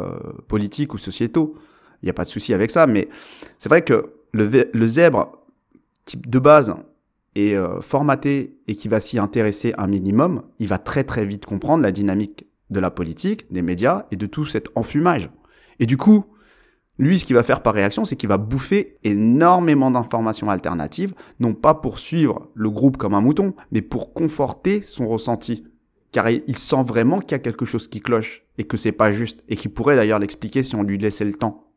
politiques 0.47 0.93
ou 0.93 0.97
sociétaux. 0.97 1.55
Il 2.01 2.07
n'y 2.07 2.09
a 2.09 2.13
pas 2.13 2.23
de 2.23 2.29
souci 2.29 2.53
avec 2.53 2.71
ça, 2.71 2.87
mais 2.87 3.09
c'est 3.59 3.69
vrai 3.69 3.83
que 3.83 4.13
le, 4.31 4.49
le 4.73 4.87
zèbre, 4.87 5.37
type 6.03 6.27
de 6.27 6.39
base, 6.39 6.73
est 7.35 7.55
euh, 7.55 7.81
formaté 7.81 8.57
et 8.67 8.75
qui 8.75 8.87
va 8.87 8.99
s'y 8.99 9.19
intéresser 9.19 9.73
un 9.77 9.87
minimum, 9.87 10.43
il 10.59 10.67
va 10.67 10.77
très 10.77 11.03
très 11.03 11.25
vite 11.25 11.45
comprendre 11.45 11.83
la 11.83 11.91
dynamique 11.91 12.45
de 12.69 12.79
la 12.79 12.91
politique, 12.91 13.51
des 13.51 13.61
médias 13.61 14.05
et 14.11 14.15
de 14.15 14.25
tout 14.25 14.45
cet 14.45 14.69
enfumage. 14.75 15.29
Et 15.79 15.85
du 15.85 15.97
coup, 15.97 16.25
Lui, 17.01 17.17
ce 17.17 17.25
qu'il 17.25 17.35
va 17.35 17.41
faire 17.41 17.63
par 17.63 17.73
réaction, 17.73 18.05
c'est 18.05 18.15
qu'il 18.15 18.29
va 18.29 18.37
bouffer 18.37 18.99
énormément 19.03 19.89
d'informations 19.89 20.51
alternatives, 20.51 21.15
non 21.39 21.55
pas 21.55 21.73
pour 21.73 21.97
suivre 21.97 22.51
le 22.53 22.69
groupe 22.69 22.97
comme 22.97 23.15
un 23.15 23.21
mouton, 23.21 23.55
mais 23.71 23.81
pour 23.81 24.13
conforter 24.13 24.83
son 24.83 25.07
ressenti. 25.07 25.65
Car 26.11 26.29
il 26.29 26.55
sent 26.55 26.83
vraiment 26.85 27.19
qu'il 27.19 27.31
y 27.31 27.35
a 27.35 27.39
quelque 27.39 27.65
chose 27.65 27.87
qui 27.87 28.01
cloche 28.01 28.43
et 28.59 28.65
que 28.65 28.77
c'est 28.77 28.91
pas 28.91 29.11
juste, 29.11 29.43
et 29.47 29.55
qu'il 29.55 29.73
pourrait 29.73 29.95
d'ailleurs 29.95 30.19
l'expliquer 30.19 30.61
si 30.61 30.75
on 30.75 30.83
lui 30.83 30.99
laissait 30.99 31.25
le 31.25 31.33
temps. 31.33 31.70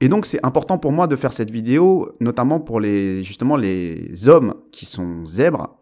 Et 0.00 0.08
donc 0.08 0.26
c'est 0.26 0.44
important 0.44 0.78
pour 0.78 0.92
moi 0.92 1.06
de 1.06 1.16
faire 1.16 1.32
cette 1.32 1.50
vidéo, 1.50 2.12
notamment 2.20 2.60
pour 2.60 2.80
les 2.80 3.22
justement 3.22 3.56
les 3.56 4.28
hommes 4.28 4.54
qui 4.70 4.84
sont 4.84 5.24
zèbres 5.24 5.78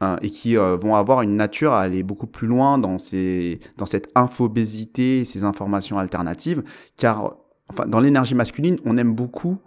hein, 0.00 0.16
et 0.20 0.30
qui 0.30 0.56
euh, 0.56 0.76
vont 0.76 0.96
avoir 0.96 1.22
une 1.22 1.36
nature 1.36 1.72
à 1.72 1.82
aller 1.82 2.02
beaucoup 2.02 2.26
plus 2.26 2.48
loin 2.48 2.78
dans 2.78 2.98
ces 2.98 3.60
dans 3.78 3.86
cette 3.86 4.10
infobésité, 4.16 5.24
ces 5.24 5.44
informations 5.44 5.98
alternatives, 5.98 6.64
car 6.96 7.36
enfin 7.68 7.86
dans 7.86 8.00
l'énergie 8.00 8.34
masculine, 8.34 8.78
on 8.84 8.96
aime 8.96 9.14
beaucoup 9.14 9.58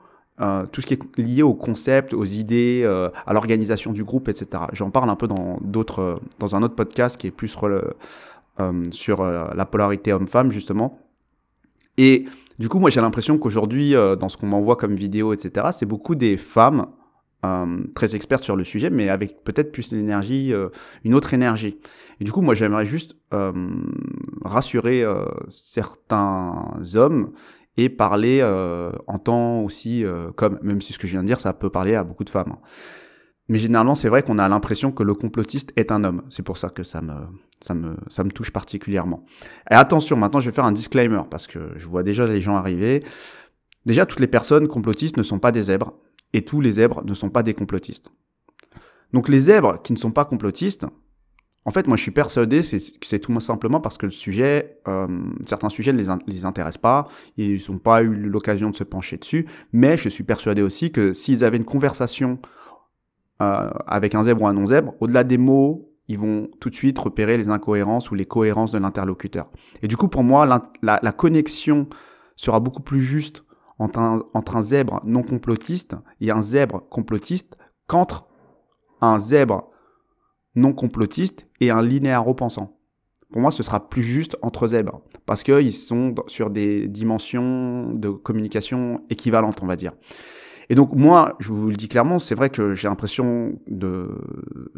euh, 0.42 0.66
tout 0.66 0.82
ce 0.82 0.88
qui 0.88 0.96
est 0.96 1.18
lié 1.18 1.42
au 1.42 1.54
concept, 1.54 2.14
aux 2.14 2.25
idées, 2.25 2.82
euh, 2.84 3.10
à 3.25 3.32
l'organisation 3.32 3.94
du 3.94 4.04
groupe, 4.04 4.28
etc. 4.28 4.64
J'en 4.74 4.90
parle 4.90 5.10
un 5.10 5.16
peu 5.16 5.28
dans 5.28 5.58
d'autres, 5.62 6.20
dans 6.40 6.58
un 6.58 6.64
autre 6.64 6.75
podcast 6.75 7.16
qui 7.16 7.28
est 7.28 7.32
plus 7.32 7.48
sur 8.92 9.24
la 9.24 9.66
polarité 9.66 10.12
homme-femme 10.12 10.52
justement. 10.52 11.05
Et 11.98 12.25
du 12.60 12.70
coup, 12.70 12.80
moi, 12.80 12.90
j'ai 12.90 13.02
l'impression 13.02 13.38
qu'aujourd'hui, 13.38 13.96
euh, 13.96 14.16
dans 14.16 14.30
ce 14.30 14.38
qu'on 14.38 14.48
m'envoie 14.48 14.75
comme 14.75 14.96
vidéo, 14.96 15.34
etc., 15.34 15.68
c'est 15.72 15.86
beaucoup 15.86 16.16
des 16.16 16.38
femmes 16.38 16.88
euh, 17.46 17.84
très 17.96 18.16
expertes 18.16 18.44
sur 18.44 18.56
le 18.56 18.64
sujet, 18.64 18.90
mais 18.90 19.10
avec 19.10 19.44
peut-être 19.44 19.72
plus 19.72 19.90
d'énergie, 19.90 20.54
euh, 20.54 20.70
une 21.04 21.14
autre 21.14 21.34
énergie. 21.34 21.78
Et 22.20 22.24
du 22.24 22.32
coup, 22.32 22.42
moi, 22.42 22.54
j'aimerais 22.54 22.86
juste 22.86 23.18
rassurer 24.46 25.04
certains 25.50 26.72
hommes 26.96 27.32
et 27.75 27.90
parler 27.90 28.42
en 29.08 29.20
temps 29.20 29.60
aussi 29.60 30.06
comme, 30.38 30.58
même 30.62 30.80
si 30.80 30.94
ce 30.94 31.00
que 31.00 31.08
je 31.08 31.12
viens 31.12 31.24
de 31.24 31.28
dire, 31.28 31.42
ça 31.42 31.52
peut 31.52 31.70
parler 31.70 31.96
à 31.96 32.06
beaucoup 32.06 32.24
de 32.24 32.30
femmes. 32.30 32.56
Mais 33.48 33.60
généralement, 33.60 33.96
c'est 33.96 34.10
vrai 34.10 34.24
qu'on 34.24 34.40
a 34.40 34.50
l'impression 34.50 34.92
que 34.92 35.04
le 35.04 35.14
complotiste 35.14 35.72
est 35.75 35.92
un 35.92 36.04
homme. 36.04 36.24
C'est 36.30 36.44
pour 36.44 36.58
ça 36.58 36.70
que 36.70 36.82
ça 36.82 37.02
me, 37.02 37.14
ça 37.62 37.75
me, 37.75 37.96
ça 38.10 38.24
me 38.24 38.32
touche 38.32 38.52
particulièrement. 38.52 39.25
Et 39.70 39.75
attention, 39.75 40.18
maintenant, 40.18 40.40
je 40.40 40.50
vais 40.50 40.56
faire 40.56 40.66
un 40.66 40.72
disclaimer 40.72 41.22
parce 41.30 41.46
que 41.46 41.74
je 41.75 41.88
vois 41.88 42.02
déjà 42.02 42.25
les 42.25 42.42
gens 42.42 42.56
arriver. 42.56 43.04
Déjà, 43.86 44.06
toutes 44.06 44.20
les 44.20 44.28
personnes 44.28 44.68
complotistes 44.68 45.18
ne 45.18 45.24
sont 45.24 45.38
pas 45.38 45.52
des 45.52 45.64
zèbres 45.64 45.94
et 46.34 46.42
tous 46.42 46.60
les 46.60 46.74
zèbres 46.74 47.04
ne 47.06 47.14
sont 47.14 47.30
pas 47.30 47.44
des 47.44 47.54
complotistes. 47.54 48.12
Donc, 49.14 49.30
les 49.30 49.42
zèbres 49.42 49.80
qui 49.84 49.94
ne 49.94 49.98
sont 49.98 50.12
pas 50.12 50.25
complotistes, 50.25 50.88
en 51.66 51.72
fait, 51.72 51.88
moi, 51.88 51.98
je 51.98 52.02
suis 52.02 52.12
persuadé 52.12 52.62
c'est 52.62 53.20
tout 53.20 53.40
simplement 53.40 53.80
parce 53.80 53.98
que 53.98 54.06
le 54.08 54.12
sujet, 54.12 54.80
euh, 54.88 55.08
certains 55.46 55.70
sujets 55.70 55.94
ne 55.94 55.98
les, 55.98 56.08
les 56.28 56.46
intéressent 56.46 56.82
pas, 56.82 57.08
ils 57.38 57.62
n'ont 57.70 57.80
pas 57.80 58.04
eu 58.04 58.14
l'occasion 58.14 58.72
de 58.72 58.75
se 58.75 58.84
pencher 58.84 59.18
dessus, 59.18 59.48
mais 59.72 59.98
je 59.98 60.10
suis 60.10 60.24
persuadé 60.24 60.62
aussi 60.62 60.92
que 60.92 61.14
s'ils 61.14 61.44
avaient 61.44 61.58
une 61.58 61.66
conversation 61.66 62.40
euh, 63.42 63.70
avec 63.88 64.15
un 64.15 64.24
zèbre 64.24 64.44
ou 64.44 64.48
un 64.48 64.54
non-zèbre, 64.54 64.94
au-delà 65.00 65.24
des 65.24 65.38
mots, 65.38 65.92
ils 66.08 66.18
vont 66.18 66.50
tout 66.60 66.70
de 66.70 66.75
suite 66.75 66.98
repérer 67.00 67.38
les 67.38 67.50
incohérences 67.50 68.12
ou 68.12 68.15
les 68.15 68.25
cohérences 68.25 68.72
de 68.72 68.77
l'interlocuteur. 68.77 69.50
Et 69.82 69.88
du 69.88 69.98
coup, 69.98 70.08
pour 70.08 70.24
moi, 70.24 70.46
la, 70.82 71.12
connexion 71.12 71.88
sera 72.36 72.60
beaucoup 72.60 72.82
plus 72.82 73.01
juste 73.01 73.44
entre 73.80 74.00
un, 74.00 74.24
entre 74.34 74.56
un 74.56 74.62
zèbre 74.62 75.01
non 75.04 75.24
complotiste 75.24 75.96
et 76.22 76.32
un 76.32 76.42
zèbre 76.42 76.88
complotiste 76.89 77.58
qu'entre 77.88 78.27
un 79.01 79.20
zèbre 79.20 79.72
non 80.56 80.74
complotiste 80.74 81.48
et 81.60 81.72
un 81.72 81.82
linéaro-pensant. 81.82 82.77
Pour 83.32 83.42
moi, 83.42 83.51
ce 83.51 83.63
sera 83.63 83.89
plus 83.89 84.04
juste 84.04 84.38
entre 84.42 84.68
zèbres, 84.68 85.01
parce 85.25 85.44
qu'ils 85.44 85.74
sont 85.74 86.15
sur 86.27 86.50
des 86.50 86.88
dimensions 86.88 87.92
de 87.92 88.10
communication 88.10 89.01
équivalentes, 89.10 89.62
on 89.62 89.65
va 89.65 89.75
dire. 89.75 89.92
Et 90.69 90.75
donc 90.75 90.93
moi, 90.93 91.36
je 91.39 91.51
vous 91.51 91.69
le 91.69 91.75
dis 91.75 91.88
clairement, 91.88 92.19
c'est 92.19 92.36
vrai 92.36 92.50
que 92.50 92.74
j'ai 92.74 92.88
l'impression 92.88 93.60
de, 93.67 94.10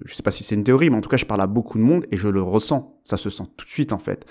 je 0.06 0.14
sais 0.14 0.24
pas 0.24 0.32
si 0.32 0.44
c'est 0.44 0.56
une 0.56 0.64
théorie, 0.64 0.90
mais 0.90 0.98
en 0.98 1.02
tout 1.02 1.10
cas, 1.10 1.18
je 1.18 1.26
parle 1.26 1.42
à 1.42 1.48
beaucoup 1.48 1.78
de 1.78 1.84
monde 1.84 2.06
et 2.12 2.18
je 2.18 2.28
le 2.28 2.42
ressens. 2.42 3.00
Ça 3.04 3.18
se 3.18 3.30
sent 3.30 3.46
tout 3.56 3.66
de 3.66 3.72
suite 3.72 3.94
en 3.94 3.98
fait. 3.98 4.26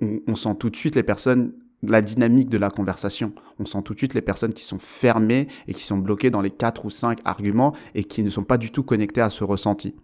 On, 0.00 0.34
sent 0.34 0.54
tout 0.58 0.70
de 0.70 0.76
suite 0.76 0.96
les 0.96 1.02
personnes, 1.02 1.52
la 1.82 2.00
dynamique 2.00 2.48
de 2.48 2.56
la 2.56 2.70
conversation. 2.70 3.32
On 3.58 3.66
sent 3.66 3.82
tout 3.84 3.92
de 3.92 3.98
suite 3.98 4.14
les 4.14 4.22
personnes 4.22 4.54
qui 4.54 4.64
sont 4.64 4.78
fermées 4.78 5.46
et 5.68 5.74
qui 5.74 5.84
sont 5.84 5.98
bloquées 5.98 6.30
dans 6.30 6.40
les 6.40 6.50
quatre 6.50 6.86
ou 6.86 6.90
cinq 6.90 7.18
arguments 7.24 7.74
et 7.94 8.04
qui 8.04 8.22
ne 8.22 8.30
sont 8.30 8.44
pas 8.44 8.56
du 8.56 8.70
tout 8.70 8.82
connectées 8.82 9.20
à 9.20 9.28
ce 9.28 9.44
ressenti 9.44 9.94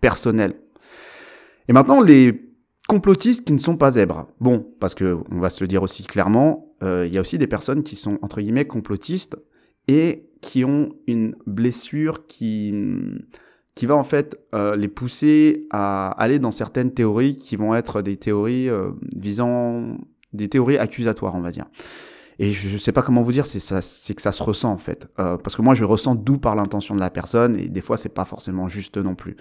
personnel. 0.00 0.54
Et 1.68 1.74
maintenant, 1.74 2.00
les 2.00 2.46
complotistes 2.88 3.44
qui 3.44 3.52
ne 3.52 3.58
sont 3.58 3.76
pas 3.76 3.90
zèbres. 3.90 4.28
Bon, 4.40 4.66
parce 4.80 4.94
que 4.94 5.18
on 5.30 5.38
va 5.38 5.50
se 5.50 5.62
le 5.62 5.68
dire 5.68 5.82
aussi 5.82 6.04
clairement, 6.04 6.74
euh, 6.82 7.04
il 7.06 7.12
y 7.12 7.18
a 7.18 7.20
aussi 7.20 7.36
des 7.36 7.46
personnes 7.46 7.82
qui 7.82 7.96
sont 7.96 8.18
entre 8.22 8.40
guillemets 8.40 8.66
complotistes 8.66 9.36
et 9.88 10.25
qui 10.40 10.64
ont 10.64 10.90
une 11.06 11.36
blessure 11.46 12.26
qui, 12.26 12.74
qui 13.74 13.86
va 13.86 13.94
en 13.94 14.04
fait 14.04 14.38
euh, 14.54 14.76
les 14.76 14.88
pousser 14.88 15.66
à 15.70 16.10
aller 16.12 16.38
dans 16.38 16.50
certaines 16.50 16.92
théories 16.92 17.36
qui 17.36 17.56
vont 17.56 17.74
être 17.74 18.02
des 18.02 18.16
théories 18.16 18.68
euh, 18.68 18.90
visant 19.14 19.98
des 20.32 20.48
théories 20.48 20.78
accusatoires, 20.78 21.34
on 21.34 21.40
va 21.40 21.50
dire. 21.50 21.66
Et 22.38 22.50
je 22.50 22.72
ne 22.72 22.78
sais 22.78 22.92
pas 22.92 23.02
comment 23.02 23.22
vous 23.22 23.32
dire, 23.32 23.46
c'est 23.46 24.14
que 24.14 24.22
ça 24.22 24.32
se 24.32 24.42
ressent 24.42 24.70
en 24.70 24.78
fait, 24.78 25.08
euh, 25.18 25.38
parce 25.38 25.56
que 25.56 25.62
moi 25.62 25.74
je 25.74 25.84
ressens 25.84 26.14
d'où 26.14 26.38
par 26.38 26.54
l'intention 26.54 26.94
de 26.94 27.00
la 27.00 27.10
personne 27.10 27.58
et 27.58 27.68
des 27.68 27.80
fois 27.80 27.96
c'est 27.96 28.10
pas 28.10 28.26
forcément 28.26 28.68
juste 28.68 28.98
non 28.98 29.14
plus. 29.14 29.36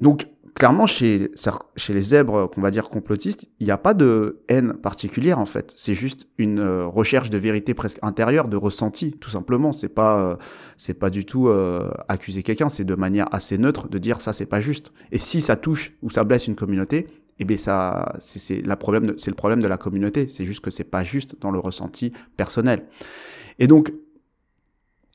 Donc 0.00 0.28
clairement, 0.58 0.86
chez, 0.86 1.30
chez 1.76 1.94
les 1.94 2.00
zèbres 2.00 2.50
qu'on 2.50 2.60
va 2.60 2.70
dire 2.70 2.88
complotistes, 2.90 3.48
il 3.60 3.66
n'y 3.66 3.70
a 3.70 3.78
pas 3.78 3.94
de 3.94 4.40
haine 4.48 4.74
particulière 4.74 5.38
en 5.38 5.46
fait. 5.46 5.72
C'est 5.76 5.94
juste 5.94 6.26
une 6.36 6.58
euh, 6.58 6.86
recherche 6.86 7.30
de 7.30 7.38
vérité 7.38 7.74
presque 7.74 7.98
intérieure, 8.02 8.48
de 8.48 8.56
ressenti, 8.56 9.12
tout 9.12 9.30
simplement. 9.30 9.70
C'est 9.70 9.88
pas, 9.88 10.18
euh, 10.18 10.36
c'est 10.76 10.94
pas 10.94 11.10
du 11.10 11.24
tout 11.24 11.48
euh, 11.48 11.88
accuser 12.08 12.42
quelqu'un. 12.42 12.68
C'est 12.68 12.84
de 12.84 12.94
manière 12.96 13.32
assez 13.32 13.56
neutre 13.56 13.88
de 13.88 13.98
dire 13.98 14.20
ça, 14.20 14.32
c'est 14.32 14.46
pas 14.46 14.60
juste. 14.60 14.92
Et 15.12 15.18
si 15.18 15.40
ça 15.40 15.56
touche 15.56 15.92
ou 16.02 16.10
ça 16.10 16.24
blesse 16.24 16.48
une 16.48 16.56
communauté, 16.56 17.06
eh 17.38 17.44
bien 17.44 17.56
ça, 17.56 18.12
c'est 18.18 18.60
le 18.60 18.74
problème 18.74 19.62
de 19.62 19.68
la 19.68 19.76
communauté. 19.76 20.26
C'est 20.28 20.44
juste 20.44 20.60
que 20.60 20.72
c'est 20.72 20.82
pas 20.82 21.04
juste 21.04 21.36
dans 21.40 21.52
le 21.52 21.60
ressenti 21.60 22.12
personnel. 22.36 22.86
Et 23.60 23.68
donc 23.68 23.92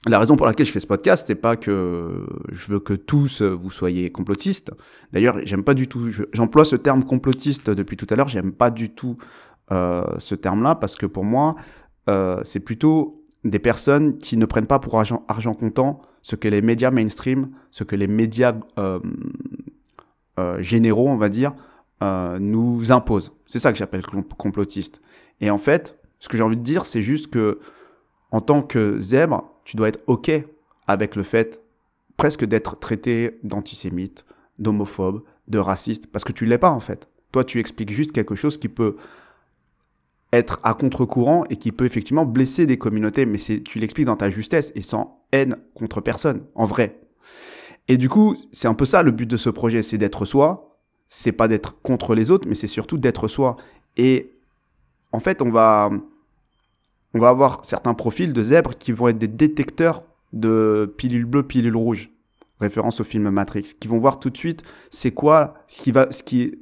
la 0.06 0.20
raison 0.20 0.36
pour 0.36 0.46
laquelle 0.46 0.66
je 0.66 0.72
fais 0.72 0.80
ce 0.80 0.88
podcast, 0.88 1.26
c'est 1.28 1.36
pas 1.36 1.56
que 1.56 2.26
je 2.52 2.68
veux 2.68 2.80
que 2.80 2.94
tous 2.94 3.42
vous 3.42 3.72
soyez 3.72 4.12
complotistes. 4.12 4.72
D'ailleurs, 5.14 5.38
j'aime 5.46 5.64
pas 5.64 5.74
du 5.74 5.88
tout. 5.88 6.10
J'emploie 6.34 6.66
ce 6.66 6.76
terme 6.76 7.04
complotiste 7.04 7.70
depuis 7.70 7.96
tout 7.96 8.08
à 8.10 8.16
l'heure. 8.16 8.28
J'aime 8.28 8.52
pas 8.52 8.70
du 8.70 8.94
tout 8.94 9.18
euh, 9.72 10.04
ce 10.18 10.36
terme-là 10.36 10.76
parce 10.76 10.96
que 10.96 11.06
pour 11.06 11.24
moi, 11.24 11.56
euh, 12.10 12.40
c'est 12.44 12.60
plutôt 12.60 13.24
des 13.44 13.60
personnes 13.60 14.18
qui 14.18 14.38
ne 14.38 14.46
prennent 14.46 14.68
pas 14.68 14.80
pour 14.80 14.98
argent, 14.98 15.24
argent 15.28 15.54
comptant 15.54 16.02
ce 16.22 16.36
que 16.36 16.48
les 16.48 16.62
médias 16.62 16.92
mainstream, 16.92 17.50
ce 17.72 17.84
que 17.84 17.96
les 17.96 18.08
médias 18.08 18.56
euh, 18.80 19.00
euh 20.40 20.62
généraux, 20.62 21.10
on 21.10 21.18
va 21.18 21.30
dire, 21.30 21.54
euh, 22.02 22.40
nous 22.40 22.92
imposent. 22.92 23.34
C'est 23.46 23.60
ça 23.60 23.72
que 23.72 23.78
j'appelle 23.78 24.04
complotiste. 24.38 25.02
Et 25.42 25.50
en 25.50 25.58
fait, 25.58 25.98
ce 26.20 26.30
que 26.30 26.38
j'ai 26.38 26.44
envie 26.44 26.58
de 26.58 26.64
dire, 26.64 26.86
c'est 26.86 27.02
juste 27.02 27.28
que 27.28 27.60
en 28.32 28.42
tant 28.42 28.62
que 28.62 29.00
zèbre, 29.00 29.53
tu 29.64 29.78
dois 29.78 29.90
être 29.90 30.02
OK 30.08 30.32
avec 30.88 31.16
le 31.16 31.24
fait 31.24 31.62
presque 32.18 32.46
d'être 32.46 32.78
traité 32.80 33.40
d'antisémite, 33.44 34.26
d'homophobe, 34.60 35.24
de 35.48 35.58
raciste, 35.58 36.08
parce 36.08 36.24
que 36.24 36.32
tu 36.32 36.46
l'es 36.46 36.58
pas 36.58 36.70
en 36.70 36.80
fait. 36.80 37.08
Toi, 37.32 37.44
tu 37.44 37.60
expliques 37.60 37.92
juste 37.92 38.12
quelque 38.12 38.36
chose 38.36 38.58
qui 38.58 38.70
peut 38.70 38.96
être 40.32 40.60
à 40.64 40.74
contre-courant 40.74 41.46
et 41.50 41.58
qui 41.58 41.72
peut 41.72 41.86
effectivement 41.86 42.26
blesser 42.26 42.66
des 42.66 42.78
communautés, 42.78 43.26
mais 43.26 43.38
tu 43.38 43.80
l'expliques 43.80 44.06
dans 44.06 44.16
ta 44.16 44.30
justesse 44.30 44.72
et 44.76 44.82
sans 44.82 45.24
haine 45.32 45.58
contre 45.76 46.02
personne, 46.02 46.44
en 46.56 46.66
vrai. 46.66 47.00
Et 47.88 47.98
du 47.98 48.10
coup, 48.10 48.36
c'est 48.52 48.68
un 48.68 48.74
peu 48.74 48.86
ça 48.86 49.04
le 49.04 49.12
but 49.12 49.30
de 49.30 49.38
ce 49.38 49.50
projet, 49.50 49.82
c'est 49.82 49.98
d'être 49.98 50.26
soi. 50.26 50.80
C'est 51.10 51.32
pas 51.32 51.48
d'être 51.48 51.80
contre 51.82 52.16
les 52.16 52.32
autres, 52.32 52.48
mais 52.48 52.56
c'est 52.56 52.68
surtout 52.68 52.98
d'être 52.98 53.28
soi. 53.28 53.58
Et 53.98 54.32
en 55.12 55.20
fait, 55.20 55.42
on 55.42 55.52
va, 55.52 55.92
on 57.14 57.20
va 57.20 57.30
avoir 57.30 57.64
certains 57.64 57.94
profils 57.94 58.34
de 58.34 58.44
zèbres 58.44 58.72
qui 58.78 58.92
vont 58.92 59.08
être 59.08 59.18
des 59.18 59.28
détecteurs 59.28 60.04
de 60.32 60.94
pilules 60.98 61.26
bleues, 61.26 61.44
pilules 61.44 61.76
rouges, 61.76 62.10
référence 62.60 63.02
au 63.02 63.04
film 63.04 63.30
Matrix, 63.30 63.74
qui 63.80 63.88
vont 63.88 63.98
voir 63.98 64.20
tout 64.20 64.30
de 64.30 64.38
suite 64.38 64.64
c'est 64.90 65.12
quoi 65.12 65.54
ce 65.68 65.84
qui 65.84 65.92
va, 65.92 66.12
ce 66.12 66.24
qui, 66.24 66.56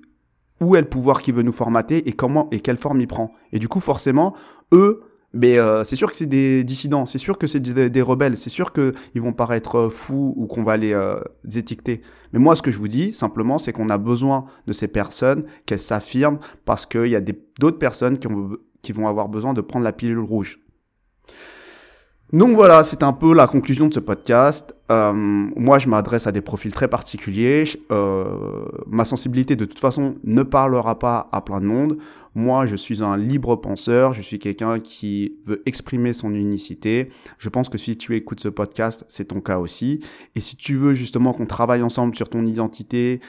où 0.59 0.75
est 0.75 0.81
le 0.81 0.89
pouvoir 0.89 1.21
qui 1.21 1.31
veut 1.31 1.43
nous 1.43 1.51
formater 1.51 2.07
et 2.07 2.13
comment 2.13 2.49
et 2.51 2.59
quelle 2.59 2.77
forme 2.77 3.01
il 3.01 3.07
prend. 3.07 3.33
Et 3.51 3.59
du 3.59 3.67
coup, 3.67 3.79
forcément, 3.79 4.35
eux, 4.73 5.01
mais 5.33 5.57
euh, 5.57 5.85
c'est 5.85 5.95
sûr 5.95 6.11
que 6.11 6.17
c'est 6.17 6.25
des 6.25 6.63
dissidents, 6.65 7.05
c'est 7.05 7.17
sûr 7.17 7.37
que 7.37 7.47
c'est 7.47 7.61
des, 7.61 8.01
rebelles, 8.01 8.37
c'est 8.37 8.49
sûr 8.49 8.73
qu'ils 8.73 9.21
vont 9.21 9.31
paraître 9.31 9.77
euh, 9.77 9.89
fous 9.89 10.33
ou 10.35 10.45
qu'on 10.45 10.63
va 10.63 10.75
les 10.75 10.93
euh, 10.93 11.21
étiqueter. 11.55 12.01
Mais 12.33 12.39
moi, 12.39 12.55
ce 12.55 12.61
que 12.61 12.69
je 12.69 12.77
vous 12.77 12.89
dis, 12.89 13.13
simplement, 13.13 13.57
c'est 13.57 13.71
qu'on 13.71 13.89
a 13.89 13.97
besoin 13.97 14.45
de 14.67 14.73
ces 14.73 14.89
personnes, 14.89 15.45
qu'elles 15.65 15.79
s'affirment, 15.79 16.39
parce 16.65 16.85
qu'il 16.85 17.07
y 17.07 17.15
a 17.15 17.21
d'autres 17.59 17.77
personnes 17.77 18.17
qui 18.17 18.27
ont 18.27 18.57
qui 18.81 18.91
vont 18.91 19.07
avoir 19.07 19.29
besoin 19.29 19.53
de 19.53 19.61
prendre 19.61 19.85
la 19.85 19.93
pilule 19.93 20.19
rouge. 20.19 20.59
Donc 22.33 22.55
voilà, 22.55 22.85
c'est 22.85 23.03
un 23.03 23.11
peu 23.11 23.33
la 23.33 23.45
conclusion 23.45 23.89
de 23.89 23.93
ce 23.93 23.99
podcast. 23.99 24.73
Euh, 24.89 25.11
moi, 25.13 25.79
je 25.79 25.89
m'adresse 25.89 26.27
à 26.27 26.31
des 26.31 26.39
profils 26.39 26.73
très 26.73 26.87
particuliers. 26.87 27.65
Euh, 27.91 28.65
ma 28.87 29.03
sensibilité, 29.03 29.57
de 29.57 29.65
toute 29.65 29.79
façon, 29.79 30.15
ne 30.23 30.41
parlera 30.41 30.97
pas 30.97 31.27
à 31.33 31.41
plein 31.41 31.59
de 31.59 31.65
monde. 31.65 31.97
Moi, 32.33 32.65
je 32.67 32.77
suis 32.77 33.03
un 33.03 33.17
libre 33.17 33.57
penseur. 33.57 34.13
Je 34.13 34.21
suis 34.21 34.39
quelqu'un 34.39 34.79
qui 34.79 35.39
veut 35.45 35.61
exprimer 35.65 36.13
son 36.13 36.33
unicité. 36.33 37.09
Je 37.37 37.49
pense 37.49 37.67
que 37.67 37.77
si 37.77 37.97
tu 37.97 38.15
écoutes 38.15 38.39
ce 38.39 38.47
podcast, 38.47 39.03
c'est 39.09 39.25
ton 39.25 39.41
cas 39.41 39.59
aussi. 39.59 39.99
Et 40.35 40.39
si 40.39 40.55
tu 40.55 40.75
veux 40.75 40.93
justement 40.93 41.33
qu'on 41.33 41.45
travaille 41.45 41.81
ensemble 41.81 42.15
sur 42.15 42.29
ton 42.29 42.45
identité, 42.45 43.19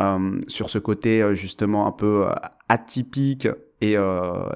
euh, 0.00 0.38
sur 0.46 0.70
ce 0.70 0.78
côté 0.78 1.34
justement 1.34 1.88
un 1.88 1.92
peu 1.92 2.26
atypique 2.68 3.48
et 3.82 3.96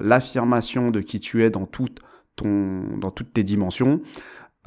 l'affirmation 0.01 0.89
de 0.89 1.01
qui 1.01 1.19
tu 1.19 1.43
es 1.43 1.49
dans 1.49 1.65
toute 1.65 1.99
dans 2.43 3.11
toutes 3.11 3.33
tes 3.33 3.43
dimensions, 3.43 4.01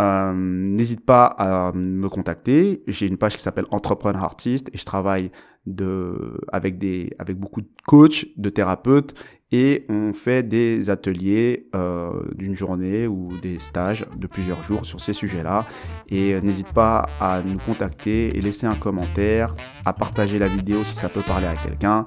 euh, 0.01 0.33
n'hésite 0.35 1.05
pas 1.05 1.27
à 1.27 1.73
me 1.73 2.09
contacter. 2.09 2.83
J'ai 2.87 3.07
une 3.07 3.19
page 3.19 3.37
qui 3.37 3.43
s'appelle 3.43 3.67
Entrepreneur 3.71 4.23
Artist 4.23 4.69
et 4.73 4.79
je 4.79 4.85
travaille 4.85 5.31
avec, 6.53 6.79
beaucoup 7.39 7.61
de 7.61 7.69
coachs, 7.87 8.25
de 8.37 8.49
thérapeutes 8.49 9.15
et 9.53 9.85
on 9.91 10.15
fait 10.15 10.43
des 10.43 10.89
ateliers 10.89 11.69
euh, 11.75 12.23
d'une 12.35 12.55
journée 12.55 13.07
ou 13.07 13.29
des 13.43 13.59
stages 13.59 14.07
de 14.17 14.27
plusieurs 14.27 14.63
jours 14.63 14.87
sur 14.87 15.01
ces 15.01 15.13
sujets-là. 15.13 15.67
Et 16.09 16.33
euh, 16.33 16.41
n'hésite 16.41 16.73
pas 16.73 17.09
à 17.21 17.43
nous 17.43 17.59
contacter 17.59 18.37
et 18.37 18.41
laisser 18.41 18.67
un 18.67 18.77
commentaire, 18.77 19.55
à 19.85 19.93
partager 19.93 20.39
la 20.39 20.47
vidéo 20.47 20.83
si 20.85 20.97
ça 20.97 21.11
peut 21.11 21.21
parler 21.21 21.47
à 21.47 21.55
quelqu'un. 21.55 22.07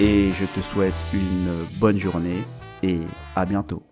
Et 0.00 0.30
je 0.32 0.46
te 0.46 0.60
souhaite 0.60 0.94
une 1.12 1.64
bonne 1.78 1.98
journée 1.98 2.38
et 2.82 3.00
à 3.36 3.44
bientôt. 3.44 3.82